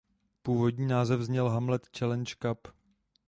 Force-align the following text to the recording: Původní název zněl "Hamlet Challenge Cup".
Původní 0.41 0.87
název 0.87 1.21
zněl 1.21 1.49
"Hamlet 1.49 1.87
Challenge 1.99 2.35
Cup". 2.39 2.67